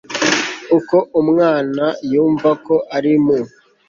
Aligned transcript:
uko 0.77 0.97
umwana 1.21 1.85
yumvako 2.11 2.73
ari 2.97 3.13
mu 3.25 3.37